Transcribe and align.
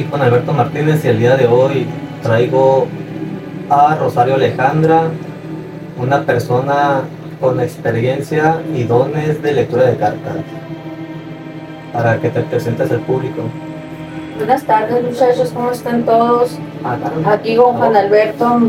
aquí 0.00 0.08
con 0.08 0.22
Alberto 0.22 0.54
Martínez 0.54 1.04
y 1.04 1.08
el 1.08 1.18
día 1.18 1.36
de 1.36 1.46
hoy 1.46 1.86
traigo 2.22 2.86
a 3.68 3.96
Rosario 3.96 4.36
Alejandra, 4.36 5.10
una 5.98 6.22
persona 6.22 7.02
con 7.38 7.60
experiencia 7.60 8.62
y 8.74 8.84
dones 8.84 9.42
de 9.42 9.52
lectura 9.52 9.84
de 9.84 9.96
cartas, 9.96 10.36
para 11.92 12.18
que 12.18 12.30
te 12.30 12.40
presentes 12.40 12.90
al 12.90 13.00
público. 13.00 13.42
Buenas 14.38 14.64
tardes 14.64 15.04
muchachos, 15.04 15.50
¿cómo 15.52 15.70
están 15.70 16.04
todos? 16.04 16.56
Ah. 16.82 16.96
Aquí 17.26 17.56
con 17.56 17.76
Juan 17.76 17.94
Alberto 17.94 18.60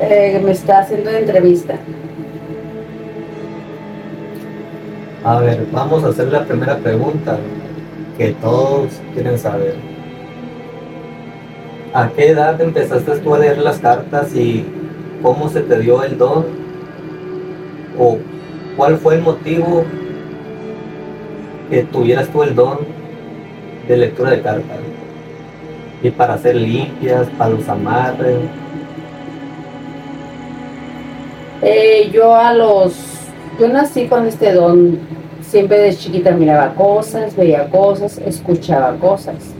eh, 0.00 0.40
me 0.42 0.52
está 0.52 0.78
haciendo 0.80 1.10
la 1.10 1.18
entrevista. 1.18 1.74
A 5.22 5.38
ver, 5.40 5.66
vamos 5.70 6.02
a 6.02 6.08
hacer 6.08 6.28
la 6.28 6.44
primera 6.44 6.78
pregunta 6.78 7.36
que 8.16 8.30
todos 8.40 8.88
quieren 9.14 9.38
saber. 9.38 9.93
¿A 11.94 12.08
qué 12.08 12.30
edad 12.30 12.60
empezaste 12.60 13.18
tú 13.18 13.36
a 13.36 13.38
leer 13.38 13.58
las 13.58 13.78
cartas 13.78 14.34
y 14.34 14.66
cómo 15.22 15.48
se 15.48 15.60
te 15.60 15.78
dio 15.78 16.02
el 16.02 16.18
don? 16.18 16.44
¿O 17.96 18.18
cuál 18.76 18.98
fue 18.98 19.14
el 19.14 19.22
motivo 19.22 19.84
que 21.70 21.84
tuvieras 21.84 22.26
tú 22.30 22.42
el 22.42 22.56
don 22.56 22.78
de 23.86 23.96
lectura 23.96 24.32
de 24.32 24.42
cartas? 24.42 24.78
Y 26.02 26.10
para 26.10 26.34
hacer 26.34 26.56
limpias, 26.56 27.28
para 27.38 27.50
los 27.50 27.68
amarres. 27.68 28.38
Eh, 31.62 32.10
yo 32.12 32.34
a 32.34 32.52
los, 32.54 32.96
yo 33.60 33.68
nací 33.68 34.08
con 34.08 34.26
este 34.26 34.52
don, 34.52 34.98
siempre 35.42 35.78
de 35.78 35.94
chiquita 35.94 36.32
miraba 36.32 36.74
cosas, 36.74 37.36
veía 37.36 37.70
cosas, 37.70 38.18
escuchaba 38.18 38.96
cosas. 38.96 39.54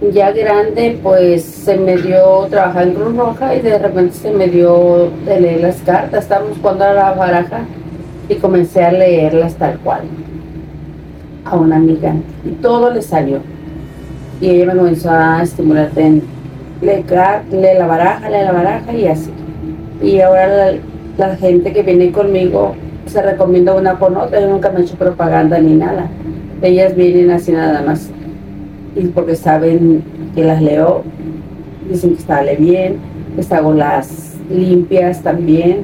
Ya 0.00 0.32
grande, 0.32 0.98
pues 1.02 1.44
se 1.44 1.76
me 1.76 1.96
dio 1.96 2.46
trabajar 2.50 2.88
en 2.88 2.94
Cruz 2.94 3.16
Roja 3.16 3.54
y 3.54 3.60
de 3.60 3.78
repente 3.78 4.14
se 4.14 4.30
me 4.32 4.48
dio 4.48 5.10
de 5.24 5.40
leer 5.40 5.60
las 5.60 5.76
cartas. 5.76 6.24
Estábamos 6.24 6.58
jugando 6.58 6.84
a 6.84 6.92
la 6.92 7.12
baraja 7.12 7.60
y 8.28 8.34
comencé 8.34 8.84
a 8.84 8.92
leerlas 8.92 9.54
tal 9.54 9.78
cual 9.78 10.02
a 11.44 11.56
una 11.56 11.76
amiga 11.76 12.14
y 12.44 12.50
todo 12.50 12.90
le 12.90 13.02
salió. 13.02 13.38
Y 14.40 14.50
ella 14.50 14.66
me 14.66 14.78
comenzó 14.78 15.10
a 15.10 15.42
estimular 15.42 15.90
en 15.96 16.22
lee, 16.82 17.04
lee 17.52 17.78
la 17.78 17.86
baraja, 17.86 18.28
lee 18.28 18.44
la 18.44 18.52
baraja 18.52 18.92
y 18.92 19.06
así. 19.06 19.30
Y 20.02 20.20
ahora 20.20 20.46
la, 20.48 20.72
la 21.16 21.36
gente 21.36 21.72
que 21.72 21.82
viene 21.82 22.10
conmigo 22.12 22.74
se 23.06 23.22
recomienda 23.22 23.74
una 23.74 23.94
con 23.98 24.16
otra, 24.16 24.40
yo 24.40 24.48
nunca 24.48 24.70
me 24.70 24.80
he 24.80 24.82
hecho 24.82 24.96
propaganda 24.96 25.58
ni 25.58 25.74
nada. 25.74 26.08
Ellas 26.62 26.94
vienen 26.96 27.30
así 27.30 27.52
nada 27.52 27.82
más. 27.82 28.10
Y 28.96 29.06
porque 29.08 29.34
saben 29.34 30.02
que 30.34 30.44
las 30.44 30.62
leo, 30.62 31.02
dicen 31.88 32.16
que 32.16 32.22
sale 32.22 32.56
bien, 32.56 32.98
les 33.36 33.50
hago 33.52 33.72
las 33.72 34.34
limpias 34.50 35.22
también. 35.22 35.82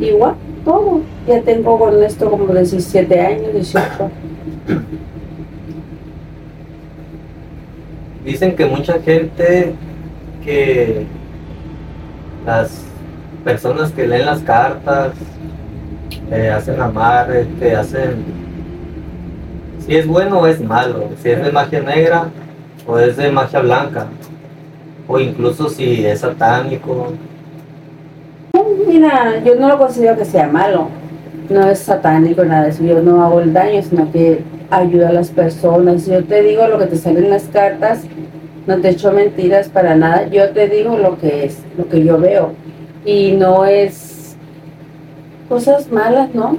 Igual, 0.00 0.34
todo. 0.64 1.00
Ya 1.26 1.40
tengo 1.42 1.78
con 1.78 2.02
esto 2.02 2.30
como 2.30 2.52
17 2.52 3.20
años, 3.20 3.52
18. 3.52 4.10
Dicen 8.24 8.56
que 8.56 8.66
mucha 8.66 9.00
gente 9.00 9.72
que 10.44 11.06
las 12.44 12.82
personas 13.44 13.92
que 13.92 14.06
leen 14.06 14.26
las 14.26 14.40
cartas, 14.40 15.12
eh, 16.30 16.50
hacen 16.50 16.80
amarres, 16.80 17.46
te 17.60 17.76
hacen 17.76 18.45
si 19.86 19.96
es 19.96 20.06
bueno 20.06 20.40
o 20.40 20.46
es 20.46 20.60
malo, 20.60 21.04
si 21.22 21.30
es 21.30 21.44
de 21.44 21.52
magia 21.52 21.80
negra 21.80 22.28
o 22.86 22.98
es 22.98 23.16
de 23.16 23.30
magia 23.30 23.60
blanca, 23.60 24.06
o 25.06 25.20
incluso 25.20 25.68
si 25.68 26.04
es 26.04 26.20
satánico. 26.20 27.12
Mira, 28.86 29.42
yo 29.44 29.54
no 29.54 29.68
lo 29.68 29.78
considero 29.78 30.16
que 30.16 30.24
sea 30.24 30.48
malo, 30.48 30.88
no 31.48 31.68
es 31.68 31.78
satánico, 31.78 32.44
nada 32.44 32.64
de 32.64 32.70
eso, 32.70 32.82
yo 32.82 33.00
no 33.00 33.22
hago 33.24 33.40
el 33.40 33.52
daño, 33.52 33.80
sino 33.82 34.10
que 34.10 34.42
ayuda 34.70 35.10
a 35.10 35.12
las 35.12 35.30
personas. 35.30 36.06
Yo 36.06 36.24
te 36.24 36.42
digo 36.42 36.66
lo 36.66 36.78
que 36.78 36.86
te 36.86 36.96
sale 36.96 37.20
en 37.20 37.30
las 37.30 37.44
cartas, 37.44 38.02
no 38.66 38.80
te 38.80 38.90
echo 38.90 39.12
mentiras 39.12 39.68
para 39.68 39.94
nada, 39.94 40.26
yo 40.26 40.50
te 40.50 40.68
digo 40.68 40.96
lo 40.96 41.18
que 41.18 41.44
es, 41.44 41.58
lo 41.78 41.88
que 41.88 42.04
yo 42.04 42.18
veo. 42.18 42.52
Y 43.04 43.32
no 43.32 43.64
es 43.64 44.36
cosas 45.48 45.92
malas, 45.92 46.34
¿no? 46.34 46.56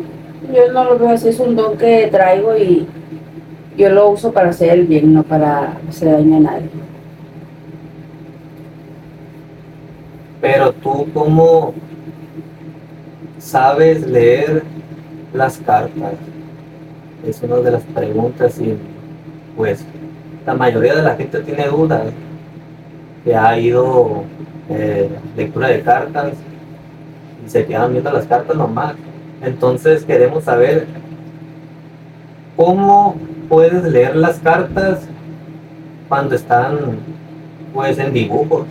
Yo 0.54 0.72
no 0.72 0.86
lo 0.86 0.98
veo 0.98 1.10
así, 1.10 1.28
es 1.30 1.40
un 1.42 1.58
don 1.58 1.78
que 1.78 2.08
traigo 2.10 2.56
y 2.56 2.88
yo 3.78 3.90
lo 3.90 4.10
uso 4.10 4.32
para 4.34 4.50
hacer 4.50 4.72
el 4.72 4.88
bien, 4.88 5.14
no 5.14 5.24
para 5.24 5.78
hacer 5.88 6.12
daño 6.12 6.38
a 6.38 6.40
nadie. 6.40 6.70
Pero 10.42 10.74
tú, 10.74 11.08
¿cómo 11.14 11.74
sabes 13.38 14.06
leer 14.06 14.64
las 15.34 15.58
cartas? 15.60 16.14
Es 17.26 17.42
una 17.44 17.58
de 17.58 17.72
las 17.72 17.84
preguntas 17.84 18.60
y 18.60 18.76
pues 19.56 19.86
la 20.46 20.56
mayoría 20.56 20.96
de 20.96 21.04
la 21.04 21.16
gente 21.16 21.40
tiene 21.42 21.68
dudas 21.68 22.04
que 23.24 23.36
ha 23.36 23.60
ido 23.60 24.24
eh, 24.70 25.10
lectura 25.36 25.68
de 25.68 25.82
cartas 25.82 26.34
y 27.46 27.50
se 27.50 27.66
quedan 27.66 27.92
viendo 27.92 28.12
las 28.12 28.26
cartas 28.26 28.56
nomás. 28.56 28.96
Entonces 29.42 30.04
queremos 30.04 30.46
saber 30.46 30.88
cómo 32.56 33.16
puedes 33.50 33.84
leer 33.84 34.16
las 34.16 34.40
cartas 34.40 35.00
cuando 36.08 36.36
están 36.36 36.78
pues 37.74 37.98
en 38.00 38.14
dibujos. 38.14 38.66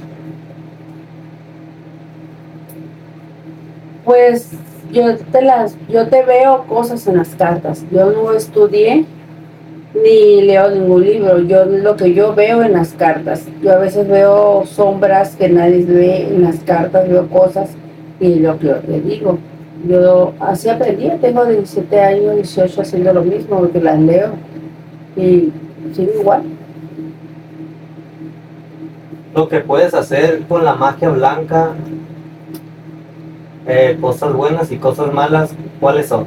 Pues 4.04 4.50
yo 4.92 5.16
te 5.16 5.42
las, 5.42 5.76
yo 5.88 6.08
te 6.08 6.22
veo 6.24 6.64
cosas 6.66 7.06
en 7.06 7.16
las 7.16 7.34
cartas. 7.34 7.84
Yo 7.90 8.10
no 8.10 8.32
estudié 8.32 9.04
ni 9.94 10.42
leo 10.42 10.70
ningún 10.70 11.04
libro. 11.04 11.40
Yo 11.40 11.64
lo 11.64 11.96
que 11.96 12.14
yo 12.14 12.34
veo 12.34 12.62
en 12.62 12.72
las 12.72 12.92
cartas. 12.92 13.46
Yo 13.62 13.72
a 13.72 13.78
veces 13.78 14.06
veo 14.08 14.64
sombras 14.66 15.36
que 15.36 15.48
nadie 15.48 15.84
ve 15.84 16.28
en 16.28 16.42
las 16.42 16.60
cartas, 16.60 17.08
veo 17.08 17.28
cosas 17.28 17.70
y 18.20 18.36
lo 18.36 18.58
que 18.58 18.74
le 18.88 19.00
digo. 19.00 19.38
Yo 19.88 20.32
así 20.40 20.68
aprendí, 20.68 21.10
tengo 21.20 21.44
17 21.44 22.00
años, 22.00 22.34
18 22.36 22.80
haciendo 22.80 23.12
lo 23.12 23.22
mismo, 23.22 23.58
porque 23.58 23.80
las 23.80 23.98
leo 24.00 24.30
y 25.16 25.52
sigo 25.94 26.12
igual. 26.20 26.42
Lo 29.34 29.48
que 29.48 29.60
puedes 29.60 29.92
hacer 29.94 30.42
con 30.48 30.64
la 30.64 30.74
magia 30.74 31.10
blanca, 31.10 31.72
eh, 33.66 33.98
cosas 34.00 34.32
buenas 34.32 34.70
y 34.72 34.76
cosas 34.78 35.12
malas, 35.12 35.54
¿cuáles 35.80 36.06
son? 36.08 36.26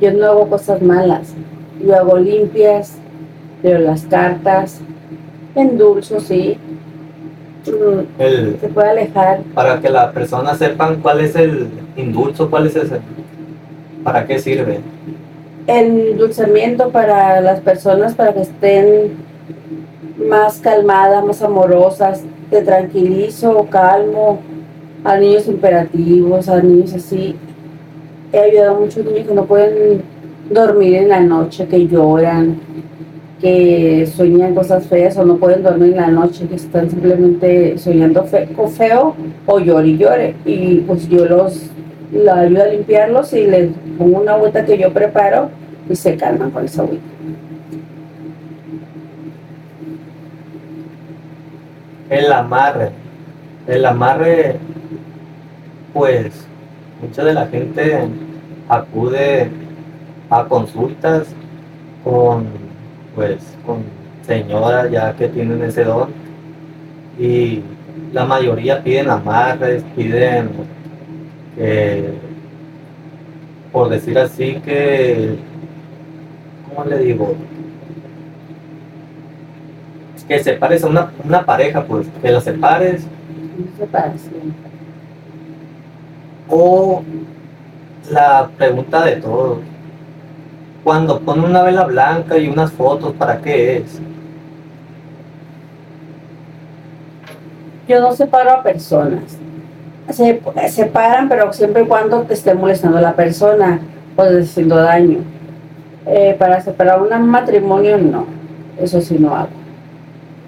Yo 0.00 0.12
no 0.12 0.26
hago 0.26 0.48
cosas 0.48 0.82
malas, 0.82 1.34
yo 1.84 1.94
hago 1.94 2.18
limpias, 2.18 2.96
leo 3.62 3.78
las 3.78 4.02
cartas, 4.06 4.80
endulzo, 5.54 6.18
sí. 6.20 6.58
Mm, 7.66 8.20
El, 8.20 8.58
Se 8.60 8.68
puede 8.68 8.90
alejar. 8.90 9.40
para 9.54 9.80
que 9.80 9.88
la 9.88 10.10
persona 10.12 10.54
sepan 10.54 10.96
cuál 11.00 11.20
es 11.20 11.34
el 11.36 11.68
indulso, 11.96 12.50
cuál 12.50 12.66
es 12.66 12.76
ese, 12.76 12.98
para 14.02 14.26
qué 14.26 14.38
sirve. 14.38 14.80
Endulzamiento 15.66 16.90
para 16.90 17.40
las 17.40 17.60
personas 17.60 18.14
para 18.14 18.34
que 18.34 18.42
estén 18.42 19.12
más 20.28 20.58
calmadas, 20.58 21.24
más 21.24 21.42
amorosas, 21.42 22.22
te 22.50 22.62
tranquilizo, 22.62 23.66
calmo, 23.70 24.40
a 25.04 25.16
niños 25.16 25.48
imperativos, 25.48 26.48
a 26.48 26.62
niños 26.62 26.92
así. 26.92 27.36
He 28.32 28.38
ayudado 28.38 28.76
a 28.76 28.80
muchos 28.80 29.04
niños 29.06 29.26
que 29.26 29.34
no 29.34 29.44
pueden 29.46 30.02
dormir 30.50 30.96
en 30.96 31.08
la 31.08 31.20
noche, 31.20 31.66
que 31.66 31.86
lloran, 31.88 32.60
que 33.40 34.06
sueñan 34.14 34.54
cosas 34.54 34.86
feas 34.86 35.16
o 35.16 35.24
no 35.24 35.36
pueden 35.36 35.62
dormir 35.62 35.92
en 35.92 35.96
la 35.96 36.08
noche, 36.08 36.46
que 36.46 36.56
están 36.56 36.90
simplemente 36.90 37.78
soñando 37.78 38.24
fe- 38.24 38.48
feo 38.76 39.14
o 39.46 39.58
llore 39.60 39.88
y 39.88 39.96
llore. 39.96 40.34
Y 40.44 40.76
pues 40.86 41.08
yo 41.08 41.24
los 41.24 41.70
la 42.12 42.40
ayudo 42.40 42.62
a 42.62 42.66
limpiarlos 42.66 43.32
y 43.32 43.46
les 43.46 43.70
pongo 43.98 44.20
una 44.20 44.34
agüita 44.34 44.64
que 44.64 44.78
yo 44.78 44.92
preparo 44.92 45.50
y 45.88 45.96
se 45.96 46.16
calman 46.16 46.50
con 46.50 46.64
esa 46.64 46.82
agüita. 46.82 47.04
El 52.10 52.32
amarre. 52.32 52.90
El 53.66 53.84
amarre, 53.86 54.56
pues, 55.92 56.46
mucha 57.00 57.24
de 57.24 57.34
la 57.34 57.46
gente 57.46 57.98
acude 58.68 59.50
a 60.30 60.44
consultas 60.44 61.28
con, 62.02 62.46
pues, 63.14 63.38
con 63.64 63.82
señoras 64.26 64.90
ya 64.90 65.14
que 65.14 65.28
tienen 65.28 65.62
ese 65.62 65.84
don 65.84 66.08
y 67.18 67.62
la 68.12 68.24
mayoría 68.24 68.82
piden 68.82 69.10
amarres, 69.10 69.82
piden, 69.96 70.50
por 73.72 73.88
decir 73.88 74.18
así, 74.18 74.60
que, 74.64 75.36
¿cómo 76.68 76.84
le 76.84 76.98
digo? 76.98 77.34
que 80.26 80.42
separes 80.42 80.82
a 80.84 80.86
una, 80.86 81.12
una 81.22 81.44
pareja, 81.44 81.84
pues, 81.84 82.06
que 82.22 82.30
la 82.30 82.40
separes 82.40 83.06
Separación. 83.78 84.54
o 86.48 87.02
la 88.10 88.48
pregunta 88.56 89.04
de 89.04 89.16
todo. 89.16 89.60
Cuando 90.82 91.20
pone 91.20 91.44
una 91.44 91.62
vela 91.62 91.84
blanca 91.84 92.36
y 92.38 92.48
unas 92.48 92.72
fotos, 92.72 93.12
¿para 93.14 93.40
qué 93.40 93.78
es? 93.78 94.00
Yo 97.88 98.00
no 98.00 98.12
separo 98.12 98.50
a 98.50 98.62
personas. 98.62 99.38
Se 100.10 100.40
separan, 100.68 101.28
pero 101.28 101.52
siempre 101.52 101.82
y 101.82 101.86
cuando 101.86 102.22
te 102.22 102.34
esté 102.34 102.54
molestando 102.54 103.00
la 103.00 103.14
persona 103.14 103.80
o 104.16 104.22
haciendo 104.22 104.76
daño. 104.76 105.18
Eh, 106.06 106.36
para 106.38 106.60
separar 106.60 107.00
un 107.00 107.28
matrimonio, 107.28 107.96
no. 107.98 108.26
Eso 108.80 109.00
sí 109.00 109.16
no 109.18 109.34
hago. 109.34 109.48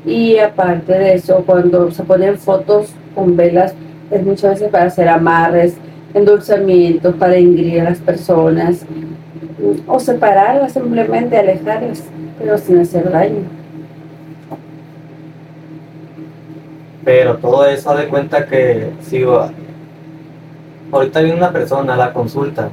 Y 0.05 0.39
aparte 0.39 0.93
de 0.93 1.15
eso, 1.15 1.43
cuando 1.45 1.91
se 1.91 2.05
ponen 2.05 2.39
fotos 2.39 2.93
con 3.15 3.37
velas, 3.37 3.75
es 4.11 4.25
muchas 4.25 4.53
veces 4.53 4.71
para 4.71 4.85
hacer 4.85 5.09
amarres, 5.09 5.77
endulzamientos, 6.15 7.15
para 7.17 7.39
ingrir 7.39 7.81
a 7.81 7.85
las 7.85 7.99
personas, 7.99 8.87
o 9.87 9.99
separarlas, 9.99 10.73
simplemente 10.73 11.37
alejarlas, 11.37 12.05
pero 12.39 12.57
sin 12.59 12.79
hacer 12.79 13.11
daño. 13.11 13.41
Pero 17.07 17.37
todo 17.37 17.65
eso 17.67 17.95
de 17.97 18.09
cuenta 18.09 18.47
que 18.47 18.91
si 19.01 19.23
va- 19.23 19.51
ahorita 20.93 21.21
viene 21.21 21.39
una 21.39 21.53
persona 21.53 21.95
a 21.95 21.97
la 21.97 22.13
consulta 22.13 22.69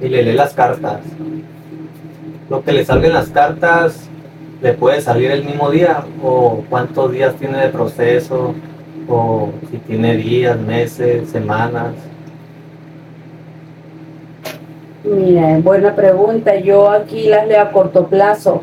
y 0.00 0.08
le 0.08 0.22
lee 0.22 0.32
las 0.32 0.54
cartas. 0.54 1.00
Lo 2.48 2.62
que 2.64 2.72
le 2.72 2.84
salga 2.86 3.08
en 3.08 3.12
las 3.12 3.28
cartas 3.28 4.08
le 4.62 4.72
puede 4.72 5.02
salir 5.02 5.30
el 5.30 5.44
mismo 5.44 5.70
día 5.70 6.04
o 6.22 6.64
cuántos 6.70 7.12
días 7.12 7.34
tiene 7.34 7.58
de 7.58 7.68
proceso 7.68 8.54
o 9.08 9.50
si 9.70 9.76
tiene 9.76 10.16
días, 10.16 10.58
meses, 10.58 11.28
semanas. 11.28 11.92
Mira, 15.04 15.58
buena 15.58 15.94
pregunta. 15.94 16.56
Yo 16.58 16.90
aquí 16.90 17.28
las 17.28 17.46
leo 17.46 17.60
a 17.60 17.70
corto 17.72 18.06
plazo. 18.06 18.62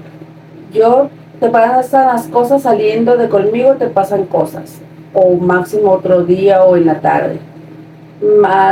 Yo 0.73 1.09
te 1.43 1.49
pasan 1.49 2.07
las 2.07 2.27
cosas 2.27 2.61
saliendo 2.61 3.17
de 3.17 3.27
conmigo, 3.27 3.73
te 3.73 3.87
pasan 3.87 4.27
cosas. 4.27 4.79
O 5.13 5.35
máximo 5.35 5.91
otro 5.91 6.23
día 6.23 6.63
o 6.63 6.77
en 6.77 6.85
la 6.85 7.01
tarde. 7.01 7.37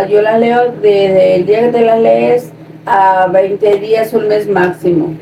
Yo 0.10 0.22
las 0.22 0.40
leo 0.40 0.72
desde 0.82 1.36
el 1.36 1.46
día 1.46 1.64
que 1.64 1.68
te 1.74 1.82
las 1.82 2.00
lees 2.00 2.54
a 2.86 3.28
20 3.28 3.76
días, 3.80 4.14
un 4.14 4.30
mes 4.30 4.48
máximo. 4.48 5.14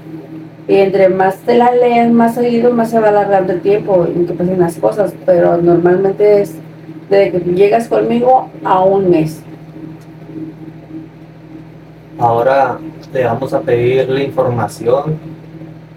Y 0.68 0.76
entre 0.76 1.10
más 1.10 1.38
te 1.38 1.56
las 1.56 1.74
lees, 1.74 2.12
más 2.12 2.36
seguido, 2.36 2.72
más 2.72 2.92
se 2.92 3.00
va 3.00 3.10
alargando 3.10 3.54
el 3.54 3.62
tiempo 3.62 4.06
en 4.06 4.28
que 4.28 4.34
pasen 4.34 4.60
las 4.60 4.78
cosas. 4.78 5.16
Pero 5.26 5.58
normalmente 5.58 6.44
es 6.44 6.54
desde 7.10 7.32
que 7.32 7.40
llegas 7.40 7.88
conmigo 7.88 8.48
a 8.64 8.84
un 8.84 9.10
mes. 9.10 9.42
Ahora 12.20 12.78
le 13.12 13.24
vamos 13.24 13.52
a 13.54 13.62
pedir 13.62 14.08
la 14.08 14.22
información 14.22 15.39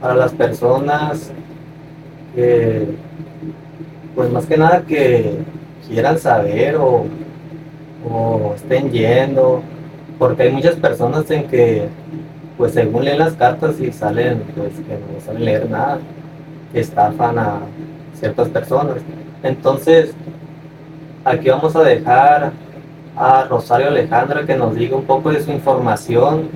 para 0.02 0.16
las 0.16 0.32
personas 0.32 1.30
que, 2.34 2.88
pues 4.16 4.30
más 4.32 4.46
que 4.46 4.56
nada 4.56 4.82
que 4.82 5.38
quieran 5.88 6.18
saber 6.18 6.74
o, 6.74 7.06
o 8.10 8.52
estén 8.56 8.90
yendo, 8.90 9.62
porque 10.18 10.42
hay 10.42 10.50
muchas 10.50 10.74
personas 10.74 11.30
en 11.30 11.46
que, 11.46 11.86
pues 12.58 12.72
según 12.72 13.04
leen 13.04 13.20
las 13.20 13.34
cartas 13.34 13.80
y 13.80 13.92
salen, 13.92 14.42
pues 14.56 14.72
que 14.74 14.94
no 14.94 15.20
saben 15.24 15.44
leer 15.44 15.70
nada, 15.70 16.00
que 16.72 16.80
estafan 16.80 17.38
a 17.38 17.60
ciertas 18.14 18.48
personas. 18.48 18.96
Entonces, 19.44 20.14
aquí 21.24 21.48
vamos 21.48 21.76
a 21.76 21.82
dejar 21.82 22.50
a 23.16 23.44
Rosario 23.44 23.86
Alejandra 23.86 24.44
que 24.46 24.56
nos 24.56 24.74
diga 24.74 24.96
un 24.96 25.04
poco 25.04 25.30
de 25.30 25.40
su 25.40 25.52
información 25.52 26.48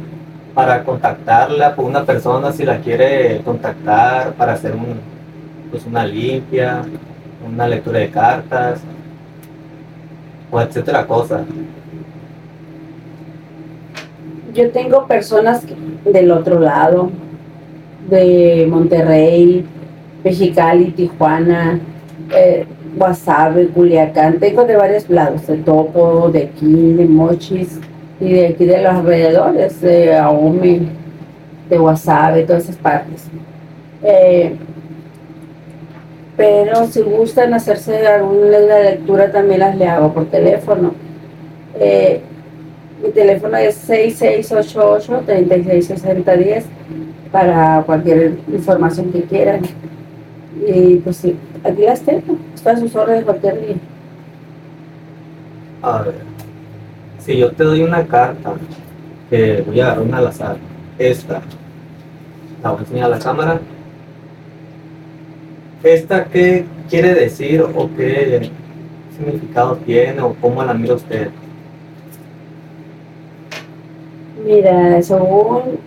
para 0.57 0.83
contactarla 0.85 1.77
por 1.77 1.85
una 1.85 2.03
persona 2.07 2.51
si 2.51 2.65
la 2.65 2.79
quiere 2.79 3.43
contactar 3.45 4.33
para 4.33 4.55
hacer 4.55 4.75
un, 4.75 4.99
pues 5.71 5.85
una 5.85 6.07
limpia, 6.07 6.81
una 7.47 7.69
lectura 7.69 7.99
de 7.99 8.11
cartas 8.11 8.81
o 10.51 10.59
etcétera 10.59 11.07
cosas. 11.07 11.43
Yo 14.55 14.71
tengo 14.71 15.07
personas 15.07 15.63
del 16.07 16.31
otro 16.31 16.59
lado, 16.59 17.11
de 18.09 18.67
Monterrey, 18.71 19.63
Mexicali, 20.25 20.91
Tijuana, 20.93 21.81
eh, 22.35 22.65
Guasave, 22.97 23.67
Culiacán. 23.69 24.39
Tengo 24.39 24.65
de 24.65 24.77
varios 24.77 25.11
lados, 25.11 25.47
de 25.47 25.59
Topo, 25.59 26.31
de 26.31 26.45
aquí, 26.45 26.95
de 26.95 27.05
Mochis 27.05 27.79
y 28.21 28.33
de 28.33 28.47
aquí 28.49 28.65
de 28.65 28.83
los 28.83 28.95
alrededores, 28.95 29.81
de 29.81 30.17
Ahome, 30.17 30.89
de 31.69 31.79
Guasave, 31.79 32.45
todas 32.45 32.65
esas 32.65 32.77
partes. 32.77 33.25
Eh, 34.03 34.57
pero 36.37 36.87
si 36.87 37.03
gustan 37.03 37.55
hacerse 37.55 38.07
alguna 38.07 38.59
lectura, 38.59 39.33
también 39.33 39.61
las 39.61 39.77
le 39.77 39.89
hago 39.89 40.13
por 40.13 40.27
teléfono. 40.27 40.93
Eh, 41.79 42.21
mi 43.03 43.11
teléfono 43.11 43.57
es 43.57 43.89
6688-366010 43.89 46.65
para 47.33 47.83
cualquier 47.85 48.39
información 48.53 49.11
que 49.13 49.23
quieran. 49.23 49.63
Y 50.67 50.97
pues 50.97 51.17
sí, 51.17 51.37
aquí 51.65 51.83
las 51.83 52.01
tengo. 52.01 52.37
Están 52.55 52.77
a 52.77 52.81
sus 52.81 52.95
órdenes 52.95 53.25
cualquier 53.25 53.67
día. 53.67 53.77
A 55.83 56.03
ver, 56.03 56.36
si 57.27 57.37
yo 57.37 57.51
te 57.51 57.65
doy 57.65 57.83
una 57.83 58.07
carta, 58.07 58.55
que 59.29 59.65
voy 59.67 59.81
a 59.81 59.87
agarrar 59.87 60.05
una 60.05 60.19
al 60.19 60.29
azar, 60.29 60.57
esta, 60.97 61.43
la 62.63 62.71
voy 62.71 62.79
a 62.79 62.83
enseñar 62.83 63.07
a 63.07 63.09
la 63.09 63.19
cámara. 63.19 63.61
¿Esta 65.83 66.25
qué 66.27 66.65
quiere 66.89 67.15
decir 67.15 67.63
o 67.63 67.91
qué 67.97 68.49
significado 69.17 69.77
tiene 69.85 70.21
o 70.23 70.35
cómo 70.41 70.63
la 70.65 70.73
mira 70.73 70.95
usted? 70.95 71.31
Mira, 74.45 75.03
según 75.03 75.81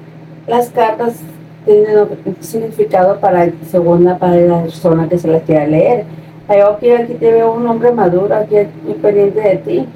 las 0.45 0.69
cartas 0.71 1.15
tienen 1.63 1.95
significado 2.41 3.17
para 3.19 3.49
según 3.71 4.03
la, 4.03 4.17
persona 4.17 5.07
que 5.07 5.17
se 5.17 5.29
las 5.29 5.43
quiera 5.43 5.65
leer. 5.65 6.03
Yo 6.49 6.71
aquí, 6.71 6.89
aquí 6.91 7.13
te 7.13 7.31
veo 7.31 7.53
un 7.53 7.65
hombre 7.65 7.91
maduro, 7.93 8.35
aquí 8.35 8.55
pendiente 9.01 9.39
de 9.39 9.55
ti. 9.57 9.87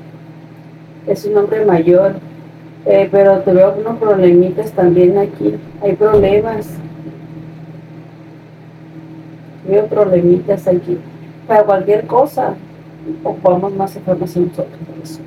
Es 1.07 1.25
un 1.25 1.37
hombre 1.37 1.65
mayor, 1.65 2.13
eh, 2.85 3.07
pero 3.11 3.39
te 3.39 3.51
veo 3.51 3.75
unos 3.77 3.97
problemitas 3.97 4.71
también 4.71 5.17
aquí. 5.17 5.55
Hay 5.81 5.93
problemas. 5.95 6.67
Veo 9.67 9.85
problemitas 9.87 10.67
aquí. 10.67 10.97
Para 11.47 11.63
cualquier 11.63 12.05
cosa, 12.07 12.55
ocupamos 13.23 13.73
más 13.73 13.95
información 13.95 14.51
eso. 15.03 15.19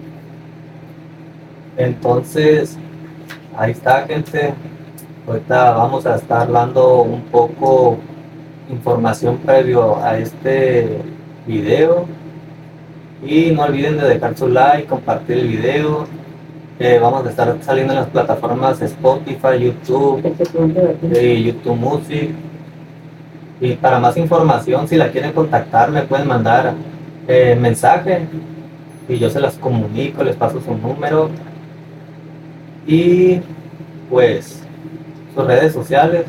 Entonces, 1.77 2.79
ahí 3.57 3.73
está 3.73 4.07
gente. 4.07 4.55
Ahorita 5.27 5.73
vamos 5.73 6.07
a 6.07 6.17
estar 6.17 6.51
dando 6.51 7.03
un 7.03 7.23
poco 7.23 7.99
información 8.71 9.37
previo 9.39 9.97
a 10.03 10.19
este 10.19 10.99
video. 11.47 12.07
Y 13.25 13.51
no 13.53 13.63
olviden 13.63 13.99
de 13.99 14.09
dejar 14.09 14.37
su 14.37 14.49
like, 14.49 14.87
compartir 14.87 15.39
el 15.39 15.49
video. 15.49 16.07
Eh, 16.79 16.99
vamos 17.01 17.27
a 17.27 17.31
estar 17.31 17.57
saliendo 17.63 17.95
en 17.95 18.01
las 18.01 18.09
plataformas 18.09 18.83
Spotify, 18.83 19.59
YouTube 19.59 20.23
y 21.19 21.45
YouTube 21.45 21.77
Music. 21.77 22.31
Y 23.61 23.73
para 23.75 23.99
más 23.99 24.17
información, 24.19 24.87
si 24.87 24.97
la 24.97 25.11
quieren 25.11 25.33
contactar, 25.33 25.91
me 25.91 26.03
pueden 26.03 26.29
mandar 26.29 26.75
eh, 27.27 27.57
mensaje 27.59 28.27
y 29.09 29.19
yo 29.19 29.31
se 29.31 29.41
las 29.41 29.57
comunico, 29.57 30.23
les 30.23 30.37
paso 30.37 30.61
su 30.61 30.75
número. 30.75 31.31
Y 32.87 33.41
pues 34.11 34.63
sus 35.35 35.47
redes 35.47 35.73
sociales. 35.73 36.27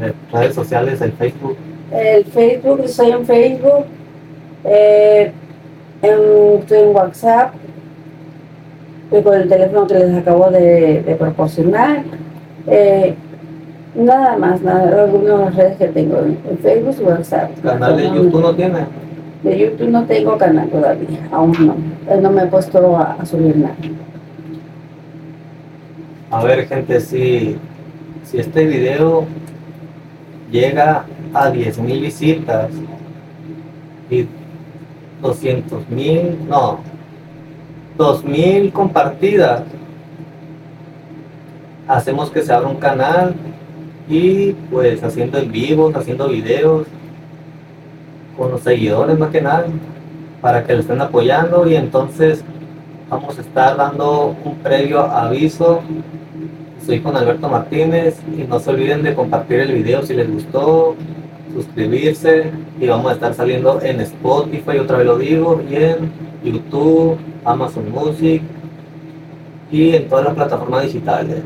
Eh, 0.00 0.12
Redes 0.32 0.54
sociales, 0.54 1.00
el 1.00 1.12
Facebook. 1.12 1.56
El 1.92 2.24
Facebook, 2.24 2.80
estoy 2.84 3.10
en 3.10 3.24
Facebook, 3.24 3.84
eh, 4.64 5.32
en, 6.02 6.58
estoy 6.60 6.78
en 6.80 6.94
WhatsApp, 6.96 7.54
estoy 9.04 9.22
con 9.22 9.34
el 9.34 9.48
teléfono 9.48 9.86
que 9.86 9.94
les 9.94 10.14
acabo 10.16 10.50
de, 10.50 11.02
de 11.02 11.14
proporcionar. 11.14 12.02
eh, 12.66 13.14
nada 13.94 14.36
más, 14.36 14.60
nada, 14.62 15.04
algunas 15.04 15.38
de 15.38 15.44
las 15.46 15.56
redes 15.56 15.76
que 15.78 15.86
tengo 15.88 16.18
en 16.18 16.58
Facebook 16.58 16.96
y 17.00 17.02
WhatsApp. 17.04 17.50
Canal 17.62 17.96
de 17.96 18.04
YouTube 18.04 18.42
no 18.42 18.54
tiene. 18.54 18.78
De 19.42 19.58
YouTube 19.58 19.88
no 19.88 20.04
tengo 20.04 20.36
canal 20.36 20.68
todavía, 20.68 21.20
aún 21.30 21.52
no. 21.66 21.76
Eh, 22.12 22.18
No 22.20 22.30
me 22.30 22.42
he 22.42 22.46
puesto 22.46 22.96
a, 22.96 23.12
a 23.20 23.24
subir 23.24 23.56
nada. 23.56 23.74
A 26.30 26.42
ver, 26.44 26.66
gente, 26.66 27.00
si, 27.00 27.56
si 28.24 28.38
este 28.38 28.66
video 28.66 29.24
llega 30.50 31.04
a 31.34 31.50
10.000 31.50 32.00
visitas 32.00 32.70
y 34.10 34.26
200 35.22 35.88
mil, 35.88 36.38
no, 36.48 36.80
2.000 37.98 38.72
compartidas, 38.72 39.62
hacemos 41.88 42.30
que 42.30 42.42
se 42.42 42.52
abra 42.52 42.68
un 42.68 42.76
canal 42.76 43.34
y 44.08 44.52
pues 44.70 45.02
haciendo 45.02 45.38
en 45.38 45.50
vivos, 45.50 45.94
haciendo 45.94 46.28
videos 46.28 46.86
con 48.36 48.50
los 48.50 48.60
seguidores 48.60 49.18
más 49.18 49.30
que 49.30 49.40
nada 49.40 49.66
para 50.40 50.64
que 50.64 50.74
lo 50.74 50.80
estén 50.80 51.00
apoyando 51.00 51.66
y 51.68 51.74
entonces 51.74 52.44
vamos 53.08 53.38
a 53.38 53.40
estar 53.40 53.76
dando 53.76 54.36
un 54.44 54.56
previo 54.56 55.00
aviso 55.00 55.80
soy 56.86 57.00
con 57.00 57.16
Alberto 57.16 57.48
Martínez 57.48 58.20
y 58.32 58.44
no 58.44 58.60
se 58.60 58.70
olviden 58.70 59.02
de 59.02 59.12
compartir 59.12 59.58
el 59.58 59.72
video 59.72 60.04
si 60.04 60.14
les 60.14 60.30
gustó 60.30 60.94
suscribirse 61.52 62.52
y 62.80 62.86
vamos 62.86 63.10
a 63.10 63.14
estar 63.14 63.34
saliendo 63.34 63.80
en 63.82 64.00
Spotify 64.02 64.78
otra 64.78 64.98
vez 64.98 65.06
lo 65.06 65.18
digo 65.18 65.60
y 65.68 65.74
en 65.74 66.12
YouTube 66.44 67.18
Amazon 67.44 67.90
Music 67.90 68.40
y 69.72 69.96
en 69.96 70.08
todas 70.08 70.26
las 70.26 70.34
plataformas 70.34 70.84
digitales 70.84 71.42